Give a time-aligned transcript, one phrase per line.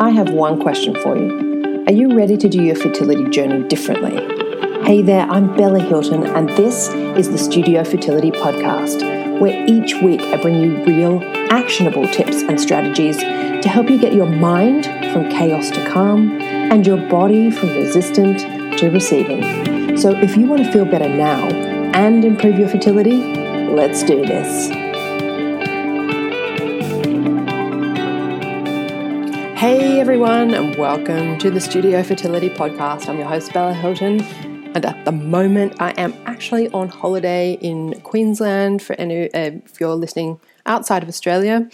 [0.00, 1.84] I have one question for you.
[1.86, 4.16] Are you ready to do your fertility journey differently?
[4.82, 9.02] Hey there, I'm Bella Hilton, and this is the Studio Fertility Podcast,
[9.40, 14.14] where each week I bring you real, actionable tips and strategies to help you get
[14.14, 19.98] your mind from chaos to calm and your body from resistant to receiving.
[19.98, 21.46] So, if you want to feel better now
[21.92, 23.18] and improve your fertility,
[23.68, 24.89] let's do this.
[29.60, 33.10] Hey everyone, and welcome to the Studio Fertility Podcast.
[33.10, 38.00] I'm your host, Bella Hilton, and at the moment I am actually on holiday in
[38.00, 38.80] Queensland.
[38.80, 41.68] For any, uh, if you're listening outside of Australia,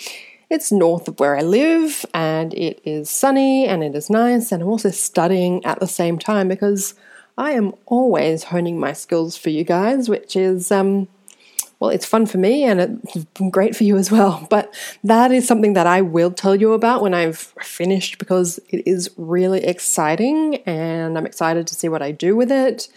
[0.50, 4.50] it's north of where I live, and it is sunny and it is nice.
[4.50, 6.94] And I'm also studying at the same time because
[7.38, 11.06] I am always honing my skills for you guys, which is um,
[11.78, 14.46] well, it's fun for me and it's great for you as well.
[14.50, 18.86] But that is something that I will tell you about when I've finished because it
[18.86, 22.88] is really exciting and I'm excited to see what I do with it.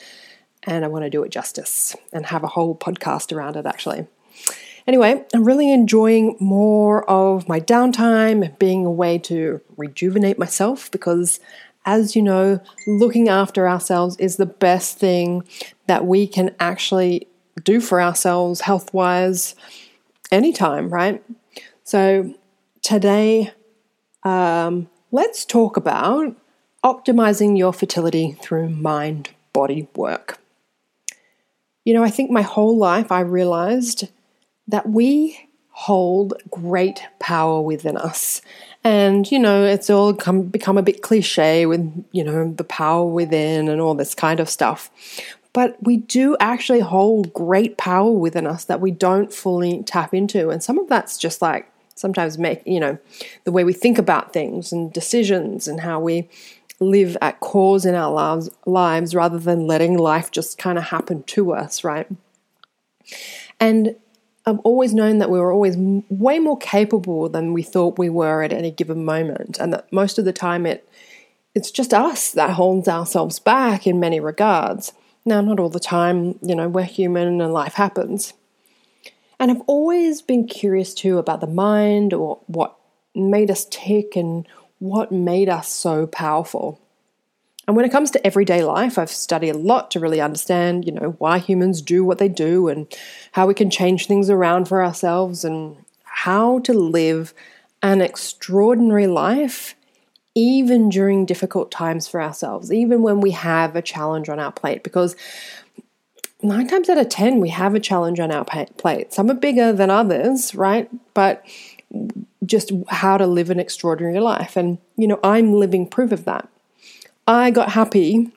[0.63, 4.07] And I want to do it justice and have a whole podcast around it actually.
[4.87, 11.39] Anyway, I'm really enjoying more of my downtime, being a way to rejuvenate myself because
[11.85, 15.43] as you know, looking after ourselves is the best thing
[15.87, 17.28] that we can actually
[17.59, 19.55] do for ourselves health wise
[20.31, 21.23] anytime, right?
[21.83, 22.33] So,
[22.81, 23.51] today,
[24.23, 26.35] um, let's talk about
[26.83, 30.39] optimizing your fertility through mind body work.
[31.85, 34.09] You know, I think my whole life I realized
[34.67, 38.41] that we hold great power within us.
[38.83, 43.05] And, you know, it's all come, become a bit cliche with, you know, the power
[43.05, 44.89] within and all this kind of stuff.
[45.51, 50.49] But we do actually hold great power within us that we don't fully tap into.
[50.49, 52.97] And some of that's just like sometimes make, you know,
[53.43, 56.29] the way we think about things and decisions and how we
[56.79, 61.23] live at cause in our lives, lives rather than letting life just kind of happen
[61.23, 62.07] to us, right?
[63.59, 63.95] And
[64.45, 68.41] I've always known that we were always way more capable than we thought we were
[68.41, 70.87] at any given moment, and that most of the time it
[71.55, 74.93] it's just us that holds ourselves back in many regards.
[75.29, 78.33] Now, not all the time, you know, we're human and life happens.
[79.39, 82.75] And I've always been curious too about the mind or what
[83.13, 84.47] made us tick and
[84.79, 86.81] what made us so powerful.
[87.67, 90.93] And when it comes to everyday life, I've studied a lot to really understand, you
[90.93, 92.91] know, why humans do what they do and
[93.33, 97.35] how we can change things around for ourselves and how to live
[97.83, 99.75] an extraordinary life
[100.35, 104.83] even during difficult times for ourselves, even when we have a challenge on our plate,
[104.83, 105.15] because
[106.41, 109.13] nine times out of 10, we have a challenge on our plate.
[109.13, 110.89] Some are bigger than others, right?
[111.13, 111.45] But
[112.45, 114.55] just how to live an extraordinary life.
[114.55, 116.47] And, you know, I'm living proof of that.
[117.27, 118.31] I got happy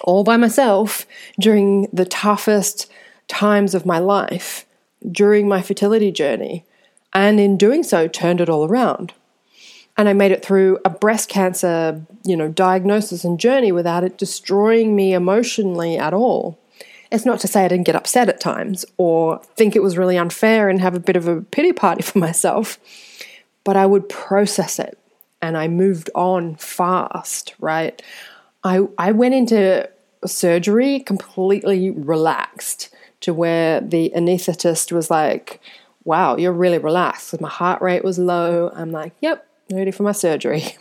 [0.00, 1.06] all by myself
[1.38, 2.90] during the toughest
[3.28, 4.64] times of my life,
[5.10, 6.64] during my fertility journey.
[7.12, 9.12] And in doing so, turned it all around
[9.96, 14.16] and I made it through a breast cancer, you know, diagnosis and journey without it
[14.16, 16.58] destroying me emotionally at all.
[17.12, 20.16] It's not to say I didn't get upset at times or think it was really
[20.16, 22.78] unfair and have a bit of a pity party for myself,
[23.64, 24.96] but I would process it
[25.42, 28.00] and I moved on fast, right?
[28.64, 29.88] I I went into
[30.26, 32.90] surgery completely relaxed
[33.20, 35.60] to where the anesthetist was like,
[36.04, 38.70] "Wow, you're really relaxed." My heart rate was low.
[38.74, 40.76] I'm like, "Yep, ready for my surgery.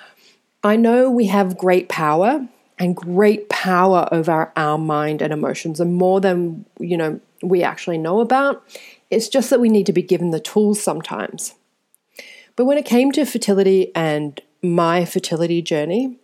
[0.64, 5.94] I know we have great power and great power over our mind and emotions and
[5.94, 8.62] more than you know we actually know about.
[9.10, 11.54] It's just that we need to be given the tools sometimes.
[12.56, 16.18] But when it came to fertility and my fertility journey,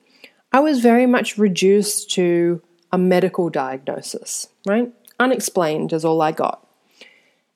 [0.53, 4.93] I was very much reduced to a medical diagnosis, right?
[5.19, 6.67] Unexplained is all I got.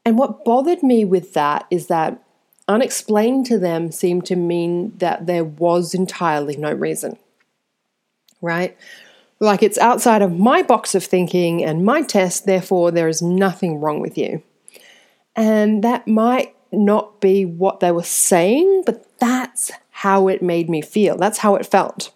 [0.04, 2.22] And what bothered me with that is that
[2.66, 7.18] Unexplained to them seemed to mean that there was entirely no reason.
[8.40, 8.76] Right?
[9.40, 13.80] Like it's outside of my box of thinking and my test, therefore, there is nothing
[13.80, 14.42] wrong with you.
[15.36, 20.82] And that might not be what they were saying, but that's how it made me
[20.82, 21.16] feel.
[21.16, 22.12] That's how it felt.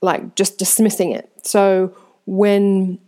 [0.00, 1.30] Like just dismissing it.
[1.42, 1.94] So
[2.26, 2.98] when,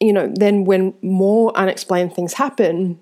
[0.00, 3.00] you know, then when more unexplained things happen,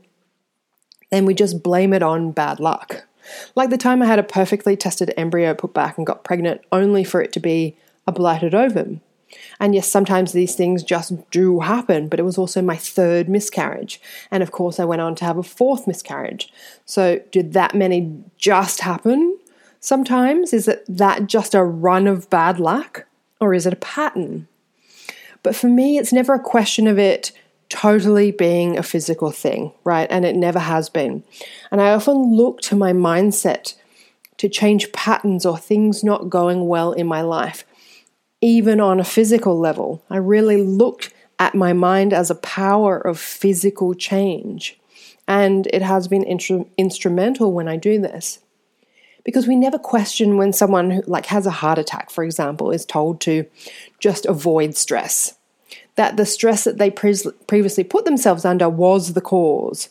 [1.15, 3.07] then we just blame it on bad luck.
[3.55, 7.05] Like the time I had a perfectly tested embryo put back and got pregnant only
[7.05, 7.77] for it to be
[8.07, 9.01] a blighted ovum.
[9.59, 14.01] And yes, sometimes these things just do happen, but it was also my third miscarriage.
[14.31, 16.53] And of course, I went on to have a fourth miscarriage.
[16.85, 19.39] So, did that many just happen?
[19.85, 20.53] sometimes?
[20.53, 23.07] Is it that just a run of bad luck
[23.41, 24.49] or is it a pattern?
[25.43, 27.33] But for me, it's never a question of it
[27.75, 30.07] totally being a physical thing, right?
[30.09, 31.25] And it never has been.
[31.73, 33.75] And I often look to my mindset
[34.37, 37.65] to change patterns or things not going well in my life,
[38.41, 40.05] even on a physical level.
[40.09, 44.79] I really looked at my mind as a power of physical change.
[45.27, 48.39] And it has been instru- instrumental when I do this.
[49.25, 52.87] Because we never question when someone who like has a heart attack, for example, is
[52.87, 53.47] told to
[53.99, 55.35] just avoid stress.
[55.97, 57.15] That the stress that they pre-
[57.47, 59.89] previously put themselves under was the cause,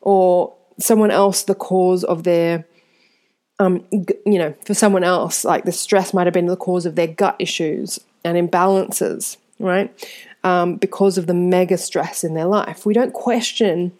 [0.00, 2.66] or someone else the cause of their
[3.58, 6.94] um, you know, for someone else, like the stress might have been the cause of
[6.94, 9.90] their gut issues and imbalances, right?
[10.44, 12.84] Um, because of the mega stress in their life.
[12.84, 13.92] We don't question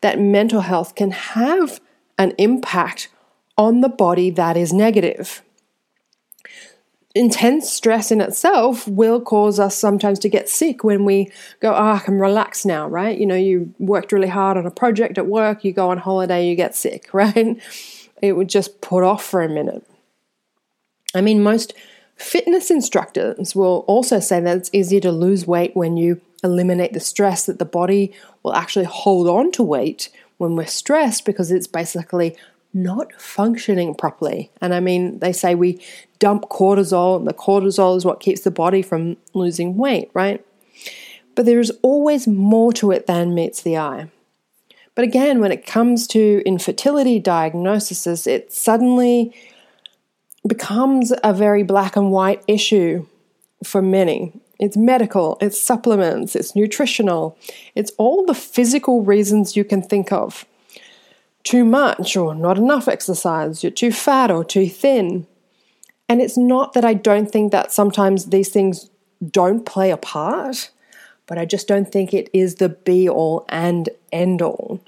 [0.00, 1.80] that mental health can have
[2.18, 3.08] an impact
[3.58, 5.42] on the body that is negative.
[7.16, 11.30] Intense stress in itself will cause us sometimes to get sick when we
[11.60, 13.18] go, oh, I can relax now, right?
[13.18, 16.46] You know, you worked really hard on a project at work, you go on holiday,
[16.46, 17.58] you get sick, right?
[18.22, 19.86] it would just put off for a minute.
[21.14, 21.74] I mean, most
[22.16, 27.00] fitness instructors will also say that it's easier to lose weight when you eliminate the
[27.00, 28.12] stress, that the body
[28.42, 30.08] will actually hold on to weight
[30.38, 32.36] when we're stressed because it's basically
[32.76, 34.50] not functioning properly.
[34.60, 35.80] And I mean, they say we
[36.18, 40.44] dump cortisol, and the cortisol is what keeps the body from losing weight, right?
[41.34, 44.10] But there is always more to it than meets the eye.
[44.94, 49.34] But again, when it comes to infertility diagnoses, it suddenly
[50.46, 53.06] becomes a very black and white issue
[53.64, 54.32] for many.
[54.58, 57.36] It's medical, it's supplements, it's nutritional,
[57.74, 60.46] it's all the physical reasons you can think of.
[61.46, 65.26] Too much or not enough exercise, you're too fat or too thin.
[66.08, 68.90] And it's not that I don't think that sometimes these things
[69.32, 70.70] don't play a part
[71.26, 74.80] but I just don't think it is the be all and end all.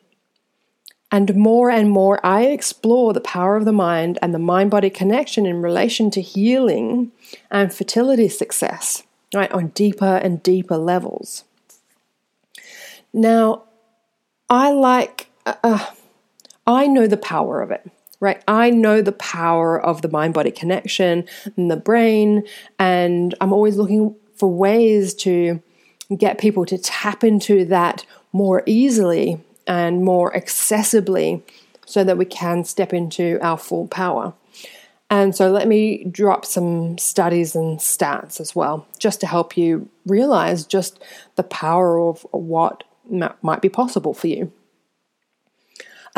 [1.10, 4.90] And more and more, I explore the power of the mind and the mind body
[4.90, 7.12] connection in relation to healing
[7.50, 11.44] and fertility success, right, on deeper and deeper levels.
[13.12, 13.64] Now,
[14.50, 15.86] I like, uh, uh
[16.68, 18.42] I know the power of it, right?
[18.46, 21.24] I know the power of the mind body connection
[21.56, 22.46] and the brain,
[22.78, 25.62] and I'm always looking for ways to
[26.16, 31.42] get people to tap into that more easily and more accessibly
[31.86, 34.34] so that we can step into our full power.
[35.08, 39.88] And so, let me drop some studies and stats as well, just to help you
[40.04, 41.02] realize just
[41.36, 42.84] the power of what
[43.40, 44.52] might be possible for you.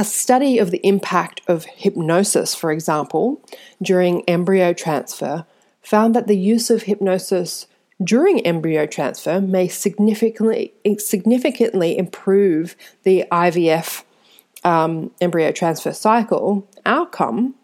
[0.01, 3.39] A study of the impact of hypnosis, for example,
[3.83, 5.45] during embryo transfer,
[5.83, 7.67] found that the use of hypnosis
[8.03, 14.05] during embryo transfer may significantly significantly improve the IVF
[14.65, 17.55] um, embryo transfer cycle outcome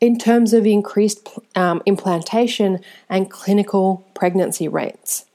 [0.00, 2.80] in terms of increased um, implantation
[3.10, 5.26] and clinical pregnancy rates.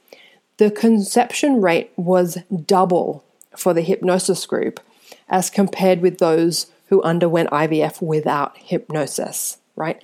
[0.58, 3.24] The conception rate was double
[3.56, 4.80] for the hypnosis group
[5.32, 10.04] as compared with those who underwent IVF without hypnosis, right?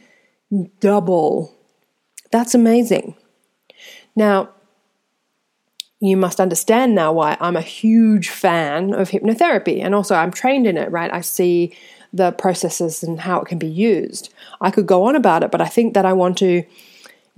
[0.80, 1.54] Double.
[2.32, 3.16] That's amazing.
[4.16, 4.50] Now,
[6.00, 9.84] you must understand now why I'm a huge fan of hypnotherapy.
[9.84, 11.14] And also, I'm trained in it, right?
[11.14, 11.76] I see
[12.14, 14.34] the processes and how it can be used.
[14.62, 16.64] I could go on about it, but I think that I want to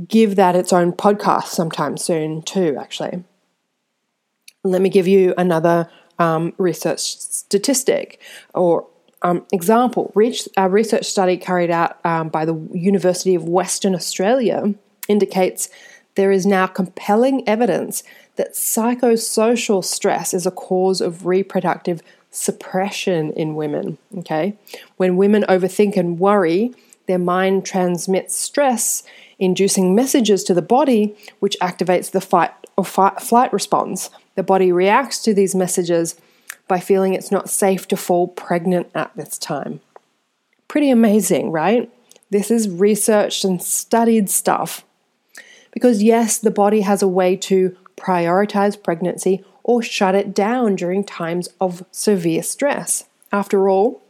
[0.08, 3.24] give that its own podcast sometime soon, too, actually.
[4.64, 8.20] Let me give you another um, research statistic
[8.54, 8.86] or
[9.22, 10.14] um, example.
[10.58, 14.74] a research study carried out um, by the University of Western Australia
[15.08, 15.70] indicates
[16.16, 18.04] there is now compelling evidence
[18.36, 23.98] that psychosocial stress is a cause of reproductive suppression in women.
[24.18, 24.58] Okay?
[24.98, 26.74] When women overthink and worry,
[27.08, 29.04] their mind transmits stress,
[29.40, 34.10] inducing messages to the body, which activates the fight or fight, flight response.
[34.40, 36.16] The body reacts to these messages
[36.70, 39.82] by feeling it's not safe to fall pregnant at this time.
[40.70, 41.92] Pretty amazing, right?
[42.30, 44.86] This is researched and studied stuff.
[45.74, 51.04] Because, yes, the body has a way to prioritize pregnancy or shut it down during
[51.04, 53.04] times of severe stress.
[53.34, 54.02] After all,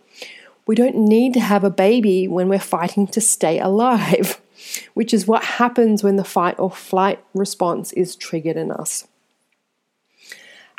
[0.68, 4.40] we don't need to have a baby when we're fighting to stay alive,
[4.94, 9.08] which is what happens when the fight or flight response is triggered in us.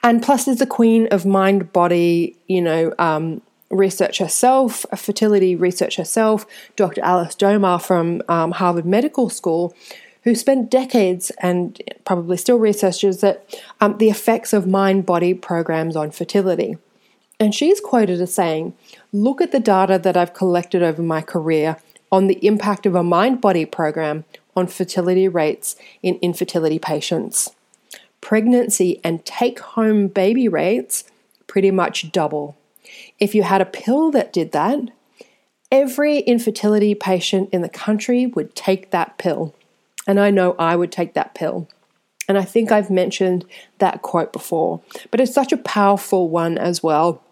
[0.02, 5.54] And plus, there's the queen of mind body, you know, um, research herself, a fertility
[5.54, 7.02] research herself, Dr.
[7.02, 9.74] Alice Domar from um, Harvard Medical School,
[10.24, 13.44] who spent decades and probably still researches that
[13.80, 16.76] um, the effects of mind body programs on fertility.
[17.38, 18.74] And she's quoted as saying,
[19.12, 21.78] Look at the data that I've collected over my career
[22.12, 24.24] on the impact of a mind body program
[24.56, 27.50] on fertility rates in infertility patients.
[28.20, 31.04] Pregnancy and take home baby rates
[31.46, 32.56] pretty much double.
[33.18, 34.90] If you had a pill that did that,
[35.70, 39.54] every infertility patient in the country would take that pill.
[40.06, 41.68] And I know I would take that pill.
[42.28, 43.44] And I think I've mentioned
[43.78, 47.22] that quote before, but it's such a powerful one as well.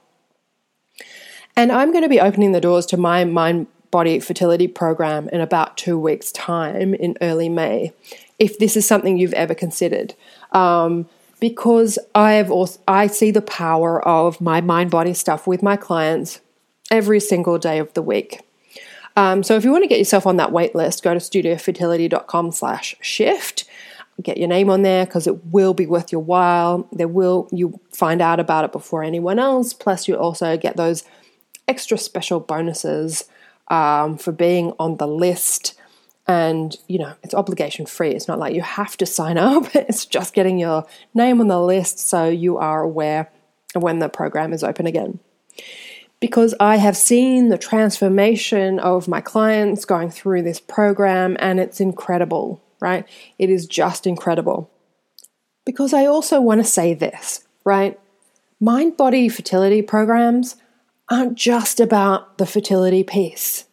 [1.57, 5.41] And I'm going to be opening the doors to my mind body fertility program in
[5.41, 7.93] about two weeks' time in early May,
[8.39, 10.15] if this is something you've ever considered.
[10.53, 11.09] Um,
[11.41, 15.77] because I have also I see the power of my mind body stuff with my
[15.77, 16.41] clients
[16.91, 18.41] every single day of the week.
[19.17, 22.53] Um, so if you want to get yourself on that wait list, go to studiofertility.com
[22.53, 23.65] slash shift.
[24.23, 26.89] Get your name on there because it will be worth your while.
[26.91, 29.73] There will you find out about it before anyone else.
[29.73, 31.05] Plus, you also get those
[31.69, 33.25] extra special bonuses
[33.69, 35.78] um, for being on the list.
[36.29, 38.11] And, you know, it's obligation free.
[38.11, 41.61] It's not like you have to sign up, it's just getting your name on the
[41.61, 43.31] list so you are aware
[43.75, 45.19] when the program is open again.
[46.21, 51.81] Because I have seen the transformation of my clients going through this program, and it's
[51.81, 53.07] incredible, right?
[53.39, 54.69] It is just incredible.
[55.65, 57.99] Because I also want to say this, right?
[58.59, 60.57] Mind body fertility programs
[61.09, 63.68] aren't just about the fertility piece.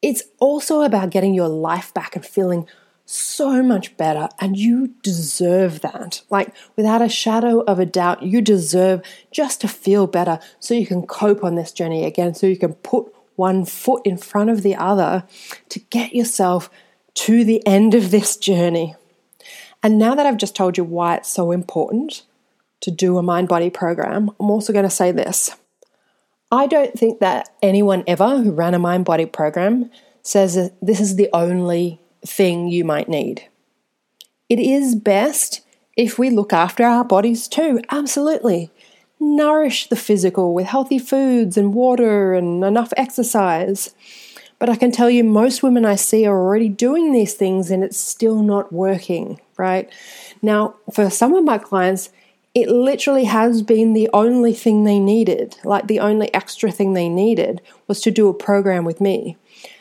[0.00, 2.68] It's also about getting your life back and feeling
[3.04, 6.20] so much better, and you deserve that.
[6.28, 9.00] Like, without a shadow of a doubt, you deserve
[9.30, 12.74] just to feel better so you can cope on this journey again, so you can
[12.74, 15.24] put one foot in front of the other
[15.70, 16.68] to get yourself
[17.14, 18.94] to the end of this journey.
[19.82, 22.24] And now that I've just told you why it's so important
[22.80, 25.56] to do a mind body program, I'm also going to say this
[26.50, 29.90] I don't think that anyone ever who ran a mind body program
[30.22, 33.48] says that this is the only thing you might need.
[34.48, 35.60] It is best
[35.96, 38.70] if we look after our bodies too, absolutely.
[39.20, 43.94] Nourish the physical with healthy foods and water and enough exercise.
[44.58, 47.84] But I can tell you, most women I see are already doing these things and
[47.84, 49.90] it's still not working, right?
[50.40, 52.10] Now, for some of my clients,
[52.54, 57.08] it literally has been the only thing they needed, like the only extra thing they
[57.08, 59.36] needed was to do a program with me.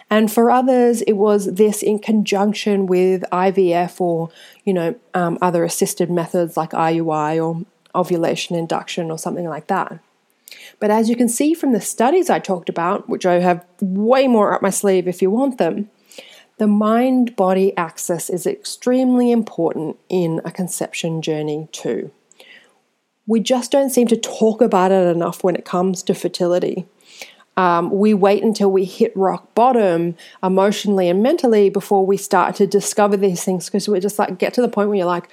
[0.10, 4.30] And for others, it was this in conjunction with IVF or,
[4.64, 10.00] you know, um, other assisted methods like IUI or ovulation induction or something like that.
[10.80, 14.28] But as you can see from the studies I talked about, which I have way
[14.28, 15.90] more up my sleeve if you want them,
[16.58, 22.12] the mind body axis is extremely important in a conception journey too
[23.27, 26.88] we just don't seem to talk about it enough when it comes to fertility.
[27.57, 32.67] Um, we wait until we hit rock bottom emotionally and mentally before we start to
[32.67, 35.27] discover these things because we just like get to the point where you're like,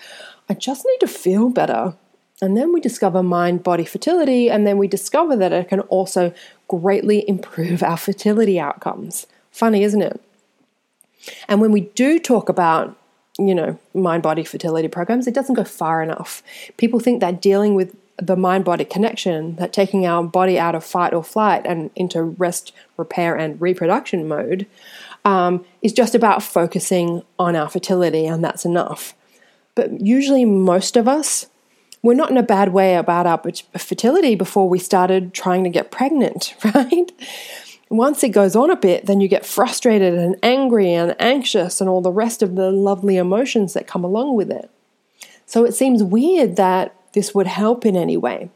[0.48, 1.94] I just need to feel better.
[2.42, 6.34] And then we discover mind body fertility, and then we discover that it can also
[6.66, 9.26] greatly improve our fertility outcomes.
[9.52, 10.20] Funny, isn't it?
[11.48, 12.96] And when we do talk about
[13.38, 16.42] you know, mind body fertility programs, it doesn't go far enough.
[16.76, 20.84] People think that dealing with the mind body connection, that taking our body out of
[20.84, 24.66] fight or flight and into rest, repair, and reproduction mode,
[25.24, 29.14] um, is just about focusing on our fertility, and that's enough.
[29.74, 31.46] But usually, most of us,
[32.02, 33.42] we're not in a bad way about our
[33.78, 37.10] fertility before we started trying to get pregnant, right?
[37.98, 41.90] Once it goes on a bit, then you get frustrated and angry and anxious and
[41.90, 44.70] all the rest of the lovely emotions that come along with it.
[45.46, 48.50] So it seems weird that this would help in any way.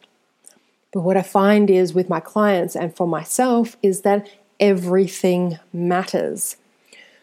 [0.92, 4.28] But what I find is with my clients and for myself is that
[4.58, 6.56] everything matters.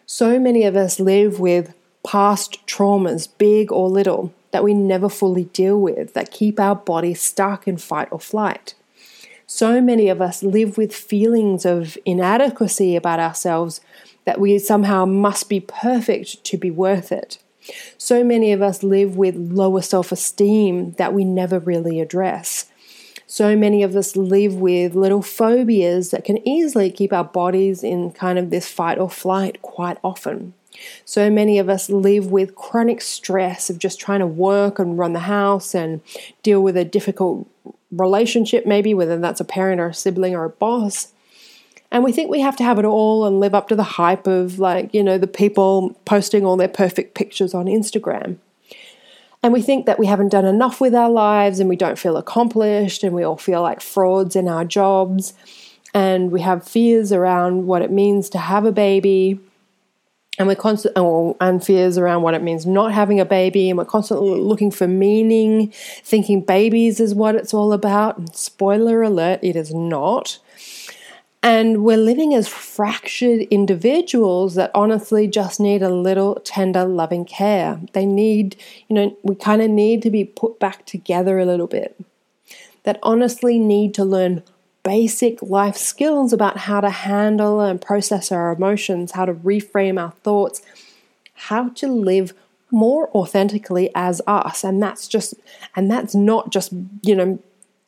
[0.06, 1.74] So many of us live with
[2.06, 7.12] past traumas, big or little, that we never fully deal with, that keep our body
[7.12, 8.74] stuck in fight or flight.
[9.46, 13.80] So many of us live with feelings of inadequacy about ourselves
[14.24, 17.38] that we somehow must be perfect to be worth it.
[17.96, 22.66] So many of us live with lower self esteem that we never really address.
[23.28, 28.12] So many of us live with little phobias that can easily keep our bodies in
[28.12, 30.54] kind of this fight or flight quite often.
[31.04, 35.12] So many of us live with chronic stress of just trying to work and run
[35.12, 36.00] the house and
[36.42, 37.48] deal with a difficult
[37.90, 41.12] relationship, maybe, whether that's a parent or a sibling or a boss.
[41.90, 44.26] And we think we have to have it all and live up to the hype
[44.26, 48.38] of, like, you know, the people posting all their perfect pictures on Instagram.
[49.42, 52.16] And we think that we haven't done enough with our lives and we don't feel
[52.16, 55.34] accomplished and we all feel like frauds in our jobs.
[55.94, 59.38] And we have fears around what it means to have a baby
[60.38, 63.78] and we're constantly oh, and fears around what it means not having a baby and
[63.78, 68.18] we're constantly looking for meaning thinking babies is what it's all about.
[68.18, 70.38] And spoiler alert it is not.
[71.42, 77.80] And we're living as fractured individuals that honestly just need a little tender loving care.
[77.92, 78.56] They need
[78.88, 81.98] you know we kind of need to be put back together a little bit.
[82.82, 84.42] That honestly need to learn
[84.86, 90.12] basic life skills about how to handle and process our emotions, how to reframe our
[90.22, 90.62] thoughts,
[91.34, 92.32] how to live
[92.70, 94.62] more authentically as us.
[94.62, 95.34] And that's just,
[95.74, 97.40] and that's not just, you know,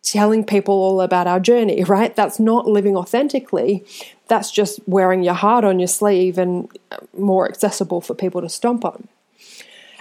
[0.03, 2.17] telling people all about our journey, right?
[2.17, 3.85] That's not living authentically.
[4.27, 8.49] That's just wearing your heart on your sleeve and uh, more accessible for people to
[8.49, 9.07] stomp on.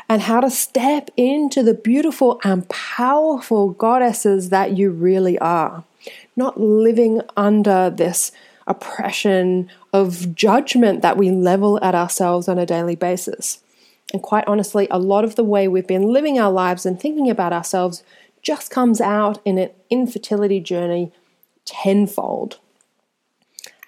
[0.10, 5.84] And how to step into the beautiful and powerful goddesses that you really are
[6.36, 8.32] not living under this
[8.68, 13.60] oppression of judgment that we level at ourselves on a daily basis.
[14.14, 17.30] And quite honestly, a lot of the way we've been living our lives and thinking
[17.30, 18.04] about ourselves
[18.42, 21.12] just comes out in an infertility journey
[21.66, 22.60] tenfold.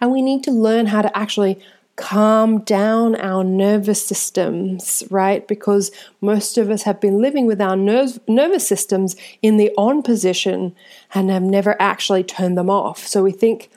[0.02, 1.62] And we need to learn how to actually
[2.00, 5.46] calm down our nervous systems, right?
[5.48, 5.92] Because
[6.22, 10.74] most of us have been living with our nerve, nervous systems in the on position
[11.14, 13.06] and have never actually turned them off.
[13.06, 13.70] So we think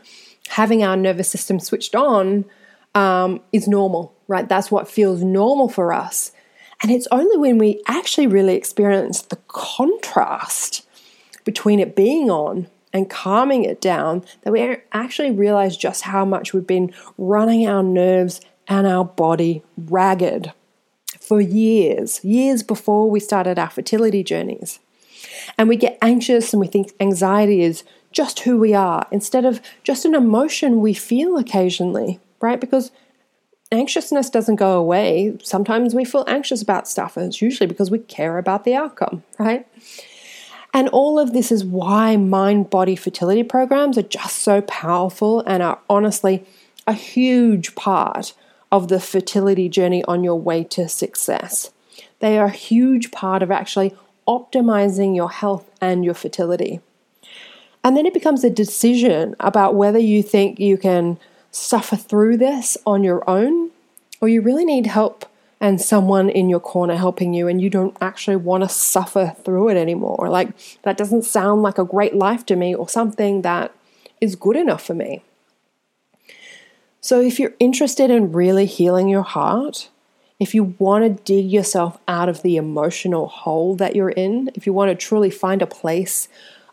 [0.48, 2.44] having our nervous system switched on
[2.94, 4.48] um, is normal, right?
[4.48, 6.30] That's what feels normal for us.
[6.80, 10.86] And it's only when we actually really experience the contrast
[11.44, 16.52] between it being on and calming it down that we actually realize just how much
[16.52, 20.52] we've been running our nerves and our body ragged
[21.20, 24.78] for years, years before we started our fertility journeys.
[25.56, 29.60] And we get anxious and we think anxiety is just who we are instead of
[29.82, 32.60] just an emotion we feel occasionally, right?
[32.60, 32.90] Because
[33.70, 35.36] anxiousness doesn't go away.
[35.42, 39.22] Sometimes we feel anxious about stuff, and it's usually because we care about the outcome,
[39.38, 39.66] right?
[40.72, 45.62] And all of this is why mind body fertility programs are just so powerful and
[45.62, 46.44] are honestly
[46.86, 48.32] a huge part
[48.70, 51.70] of the fertility journey on your way to success.
[52.20, 53.94] They are a huge part of actually
[54.26, 56.80] optimizing your health and your fertility.
[57.84, 61.18] And then it becomes a decision about whether you think you can
[61.50, 63.70] suffer through this on your own
[64.20, 65.26] or you really need help
[65.62, 69.68] and someone in your corner helping you, and you don't actually want to suffer through
[69.68, 70.28] it anymore.
[70.28, 70.48] Like,
[70.82, 73.72] that doesn't sound like a great life to me or something that
[74.20, 75.22] is good enough for me.
[77.00, 79.88] So, if you're interested in really healing your heart,
[80.40, 84.66] if you want to dig yourself out of the emotional hole that you're in, if
[84.66, 86.26] you want to truly find a place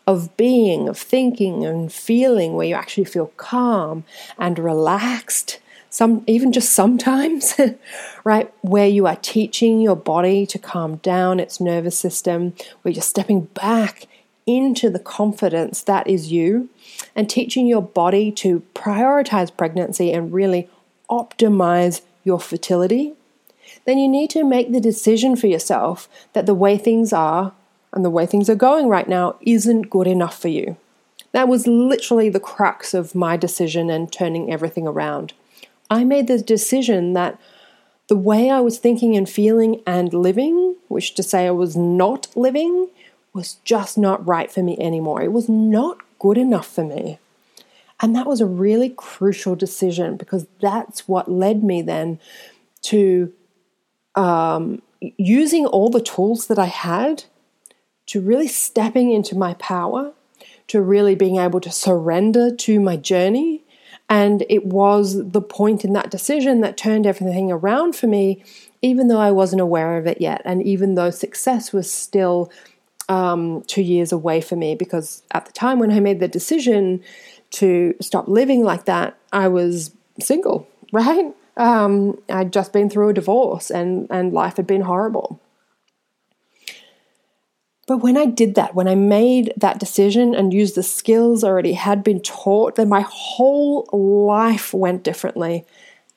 [0.04, 4.02] of being, of thinking and feeling where you actually feel calm
[4.36, 7.54] and relaxed some even just sometimes,
[8.24, 13.02] right, where you are teaching your body to calm down its nervous system, where you're
[13.02, 14.06] stepping back
[14.46, 16.68] into the confidence that is you
[17.14, 20.68] and teaching your body to prioritize pregnancy and really
[21.10, 23.12] optimize your fertility,
[23.84, 27.52] then you need to make the decision for yourself that the way things are
[27.92, 30.76] and the way things are going right now isn't good enough for you.
[31.32, 35.32] That was literally the crux of my decision and turning everything around.
[35.90, 37.38] I made the decision that
[38.06, 42.28] the way I was thinking and feeling and living, which to say I was not
[42.36, 42.88] living,
[43.32, 45.22] was just not right for me anymore.
[45.22, 47.18] It was not good enough for me.
[48.00, 52.18] And that was a really crucial decision because that's what led me then
[52.82, 53.32] to
[54.14, 57.24] um, using all the tools that I had
[58.06, 60.12] to really stepping into my power,
[60.68, 63.62] to really being able to surrender to my journey
[64.10, 68.42] and it was the point in that decision that turned everything around for me,
[68.82, 70.42] even though I wasn't aware of it yet.
[70.44, 72.50] And even though success was still
[73.08, 77.04] um, two years away for me, because at the time when I made the decision
[77.52, 81.32] to stop living like that, I was single, right?
[81.56, 85.40] Um, I'd just been through a divorce and, and life had been horrible.
[87.90, 91.48] But when I did that, when I made that decision and used the skills I
[91.48, 95.64] already had been taught, then my whole life went differently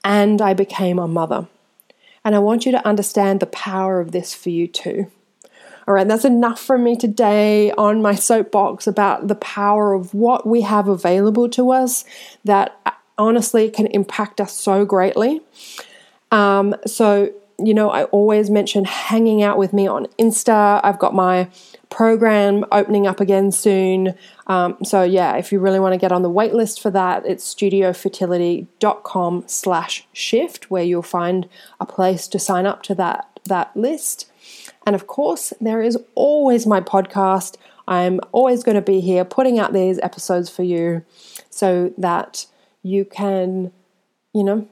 [0.03, 1.47] and I became a mother.
[2.23, 5.07] And I want you to understand the power of this for you too.
[5.87, 10.45] All right, that's enough from me today on my soapbox about the power of what
[10.45, 12.05] we have available to us
[12.45, 15.41] that uh, honestly can impact us so greatly.
[16.31, 17.33] Um, so,
[17.65, 20.79] you know, I always mention hanging out with me on Insta.
[20.83, 21.49] I've got my
[21.89, 24.15] program opening up again soon.
[24.47, 27.25] Um, so yeah, if you really want to get on the wait list for that,
[27.25, 31.47] it's studiofertility.com slash shift where you'll find
[31.79, 34.31] a place to sign up to that that list.
[34.85, 37.57] And of course, there is always my podcast.
[37.87, 41.03] I'm always going to be here putting out these episodes for you
[41.49, 42.45] so that
[42.81, 43.71] you can,
[44.33, 44.67] you know,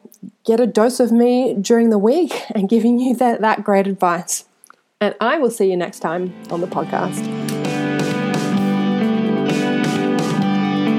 [0.46, 4.46] get a dose of me during the week and giving you that, that great advice.
[5.00, 7.26] And I will see you next time on the podcast.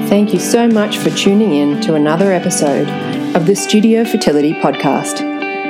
[0.09, 2.87] Thank you so much for tuning in to another episode
[3.35, 5.21] of the Studio Fertility Podcast.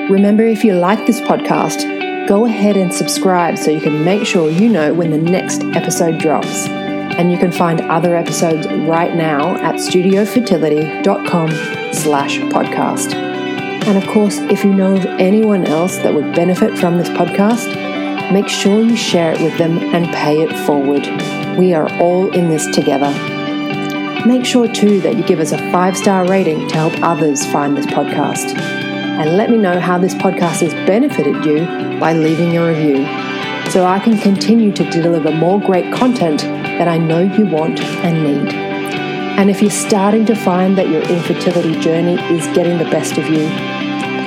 [0.10, 4.50] Remember, if you like this podcast, go ahead and subscribe so you can make sure
[4.50, 6.68] you know when the next episode drops.
[6.68, 13.14] And you can find other episodes right now at studiofertility.com slash podcast.
[13.14, 18.32] And of course, if you know of anyone else that would benefit from this podcast,
[18.32, 21.06] make sure you share it with them and pay it forward.
[21.58, 23.12] We are all in this together.
[24.26, 27.76] Make sure too that you give us a five star rating to help others find
[27.76, 31.60] this podcast and let me know how this podcast has benefited you
[32.00, 33.06] by leaving a review
[33.70, 38.24] so I can continue to deliver more great content that I know you want and
[38.24, 38.73] need.
[39.38, 43.26] And if you're starting to find that your infertility journey is getting the best of
[43.26, 43.50] you,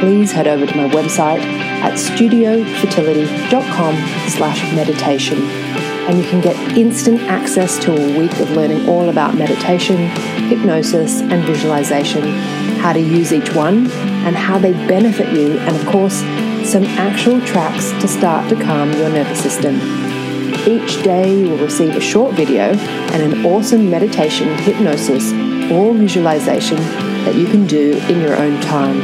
[0.00, 5.38] please head over to my website at studiofertility.com slash meditation
[6.06, 9.96] and you can get instant access to a week of learning all about meditation,
[10.48, 12.22] hypnosis, and visualization,
[12.78, 13.90] how to use each one,
[14.24, 16.20] and how they benefit you, and of course,
[16.64, 20.05] some actual tracks to start to calm your nervous system.
[20.66, 25.32] Each day, you will receive a short video and an awesome meditation, hypnosis,
[25.70, 26.78] or visualization
[27.24, 29.00] that you can do in your own time.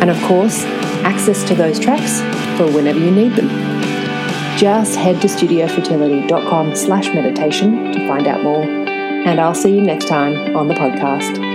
[0.00, 0.64] And of course,
[1.04, 2.20] access to those tracks
[2.56, 3.72] for whenever you need them
[4.62, 8.62] just head to studiofertility.com slash meditation to find out more.
[8.62, 11.51] And I'll see you next time on the podcast.